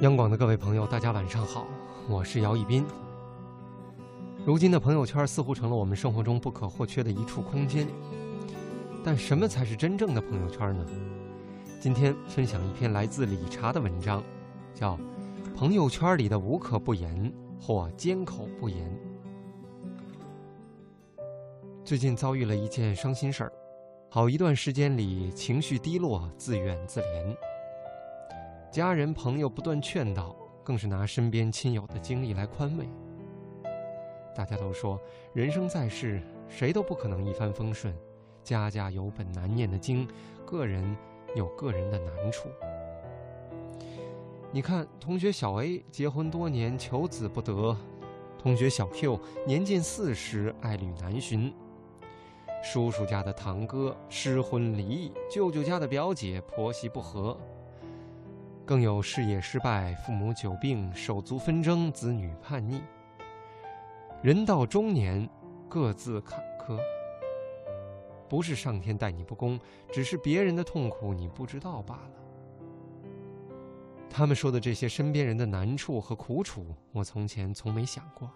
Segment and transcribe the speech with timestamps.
[0.00, 1.66] 央广的各位朋友，大家晚上好，
[2.08, 2.86] 我是姚一斌。
[4.46, 7.88] 如今的朋友圈似乎成了我们生活中不可或缺的一处空间，
[9.04, 10.86] 但什么才是真正的朋友圈呢？
[11.80, 14.22] 今天分享一篇来自理查的文章，
[14.72, 14.96] 叫
[15.56, 18.88] 《朋友圈里的无可不言或缄口不言》。
[21.84, 23.52] 最近遭遇了一件伤心事儿，
[24.10, 27.36] 好一段时间里情绪低落，自怨自怜。
[28.72, 30.34] 家人朋友不断劝导，
[30.64, 32.88] 更是拿身边亲友的经历来宽慰。
[34.34, 34.98] 大家都说，
[35.34, 37.94] 人生在世，谁都不可能一帆风顺，
[38.42, 40.08] 家家有本难念的经，
[40.46, 40.96] 个人
[41.36, 42.48] 有个人的难处。
[44.50, 47.76] 你看，同学小 A 结婚多年求子不得，
[48.38, 51.52] 同学小 Q 年近四十爱侣难寻。
[52.62, 57.38] 叔叔家的堂哥失婚离异，舅舅家的表姐婆媳不和，
[58.66, 62.82] 更有事业失败、父母久病、手足纷争、子女叛逆。
[64.22, 65.28] 人到中年，
[65.68, 66.78] 各自坎坷。
[68.28, 69.58] 不是上天待你不公，
[69.90, 72.10] 只是别人的痛苦你不知道罢了。
[74.10, 78.30] 他们说的这些身边人的难处和苦楚，我从前从没想过。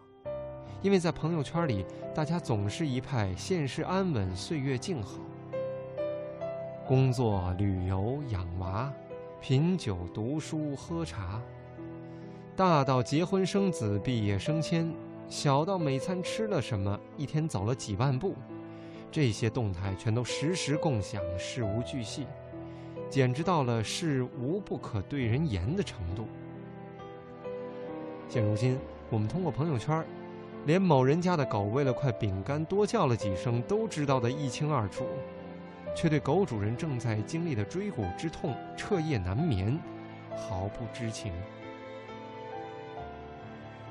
[0.83, 5.19] 因为在朋友圈里，大家总是一派现世安稳、岁月静好。
[6.87, 8.93] 工作、旅游、养娃、
[9.41, 11.41] 品酒、读书、喝茶，
[12.57, 14.93] 大到结婚生子、毕业升迁，
[15.29, 18.35] 小到每餐吃了什么、一天走了几万步，
[19.11, 22.27] 这些动态全都实时共享，事无巨细，
[23.09, 26.27] 简直到了事无不可对人言的程度。
[28.29, 28.77] 现如今，
[29.09, 30.05] 我们通过朋友圈。
[30.65, 35.07] 连某人家的狗为了块饼干多叫了几声都知道的一清二楚，
[35.97, 39.77] 却对狗主人正在经历的椎骨之痛彻夜难眠
[40.37, 41.33] 毫不知情。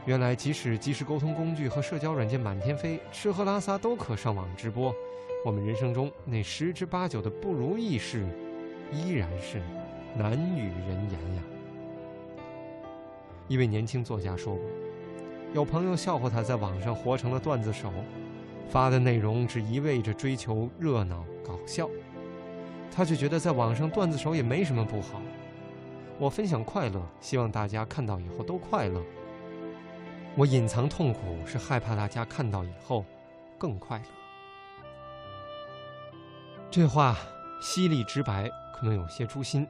[0.06, 4.96] 原来，即使即时沟通工具和社交软件满天飞，吃喝拉撒都可上网直播，
[5.46, 8.26] 我们人生中那十之八九的不如意事，
[8.92, 9.62] 依然是
[10.16, 11.44] 难与人言呀。
[13.48, 14.64] 一位年轻作家说过。
[15.54, 17.92] 有朋友笑话他在网上活成了段子手，
[18.70, 21.90] 发的内容只一味着追求热闹搞笑，
[22.90, 25.22] 他却觉得在网上段子手也没什么不好。
[26.18, 29.04] 我分享快乐，希望大家看到以后都快乐。
[30.38, 33.04] 我隐藏痛苦，是害怕大家看到以后
[33.58, 34.06] 更快乐。
[36.70, 37.18] 这话
[37.62, 39.68] 犀利直白，可能有些诛心，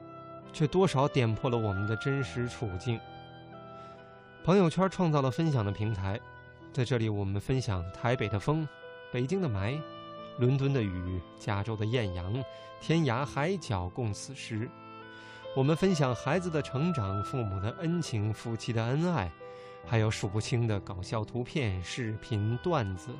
[0.52, 3.00] 却多少点破了我们的真实处境。
[4.44, 6.20] 朋友圈创造了分享的平台，
[6.72, 8.66] 在这里我们分享台北的风、
[9.12, 9.80] 北京的霾、
[10.36, 12.44] 伦敦的雨、加州的艳阳，
[12.80, 14.68] 天涯海角共此时。
[15.54, 19.30] 我们分享孩子的成长、父母的恩情、夫妻的恩爱，
[19.86, 23.10] 还有数不清的搞笑图片、视频、段子，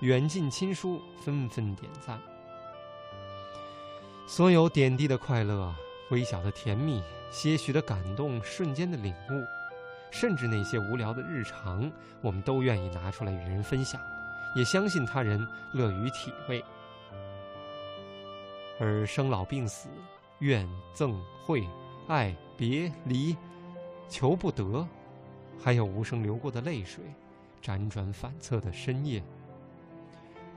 [0.00, 2.20] 远近亲疏纷纷点赞。
[4.26, 5.74] 所有点滴的快乐、
[6.10, 9.57] 微小的甜蜜、些许的感动、瞬间的领悟。
[10.10, 14.00] 甚至那些无聊的日常，我们都愿意拿出来与人分享，
[14.56, 16.64] 也相信他人乐于体味。
[18.80, 19.88] 而生老病死、
[20.38, 21.14] 怨憎
[21.44, 21.66] 会、
[22.06, 23.36] 爱别离、
[24.08, 24.86] 求不得，
[25.60, 27.02] 还有无声流过的泪水、
[27.62, 29.22] 辗转反侧的深夜，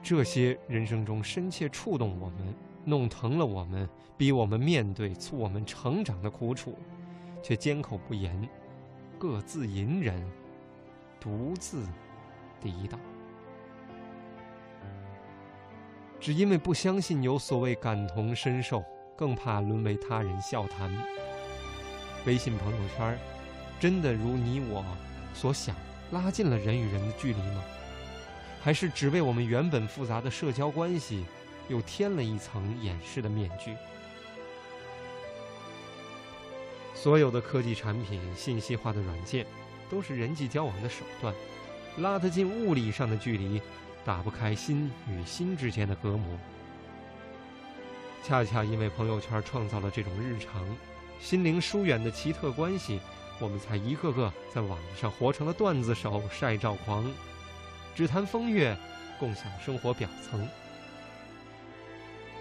[0.03, 6.77] 这些人生中深切触动我们、弄疼了我们、逼我们面对、促我们成长的苦楚，
[7.41, 8.47] 却缄口不言。
[9.21, 10.19] 各自隐忍，
[11.19, 11.85] 独自
[12.59, 12.99] 抵挡，
[16.19, 18.83] 只因为不相信有所谓感同身受，
[19.15, 20.91] 更怕沦为他人笑谈。
[22.25, 23.15] 微信朋友圈，
[23.79, 24.83] 真的如你我
[25.35, 25.75] 所想，
[26.09, 27.63] 拉近了人与人的距离吗？
[28.59, 31.27] 还是只为我们原本复杂的社交关系，
[31.69, 33.75] 又添了一层掩饰的面具？
[37.01, 39.43] 所有的科技产品、信息化的软件，
[39.89, 41.33] 都是人际交往的手段，
[41.97, 43.59] 拉得近物理上的距离，
[44.05, 46.37] 打不开心与心之间的隔膜。
[48.23, 50.63] 恰恰因为朋友圈创造了这种日常、
[51.19, 52.99] 心灵疏远的奇特关系，
[53.39, 57.11] 我们才一个个在网上活成了段子手、晒照狂，
[57.95, 58.77] 只谈风月，
[59.19, 60.47] 共享生活表层。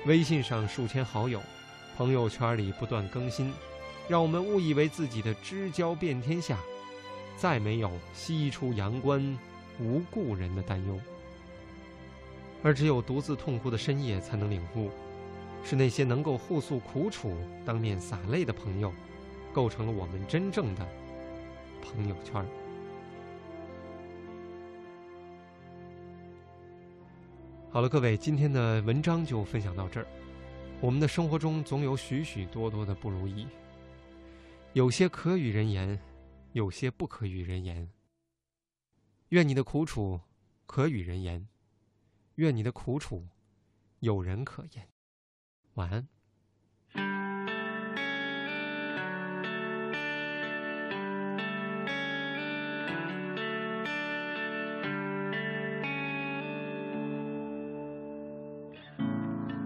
[0.05, 1.41] 微信上数千好友，
[1.97, 3.51] 朋友圈里不断更新。
[4.11, 6.59] 让我们误以为自己的知交遍天下，
[7.37, 9.39] 再没有西出阳关
[9.79, 10.99] 无故人的担忧，
[12.61, 14.91] 而只有独自痛哭的深夜才能领悟，
[15.63, 18.93] 是那些能够互诉苦楚、当面洒泪的朋友，
[19.53, 20.85] 构成了我们真正的
[21.81, 22.45] 朋友圈。
[27.71, 30.07] 好了，各位，今天的文章就分享到这儿。
[30.81, 33.47] 我们的生活中总有许许多多的不如意，
[34.73, 35.99] 有些可与人言，
[36.53, 37.91] 有些不可与人言。
[39.31, 40.21] 愿你的苦楚
[40.65, 41.49] 可与人言，
[42.37, 43.27] 愿你的苦楚
[43.99, 44.89] 有人可言。
[45.75, 46.07] 晚安。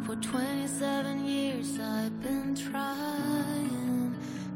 [0.07, 3.74] For 27 years I've been trying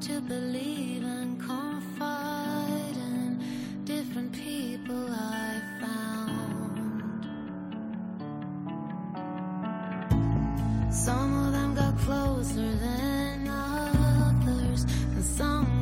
[0.00, 7.24] to believe and confide in different people I found.
[10.94, 15.77] Some of them got closer than others, and some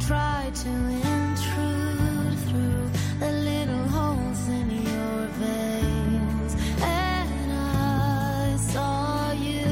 [0.00, 6.54] Tried to intrude through the little holes in your veins.
[6.80, 9.66] And I saw you.